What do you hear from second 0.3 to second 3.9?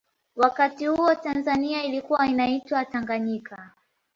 wakati huo tanzania ilikua inaitwa tanganyika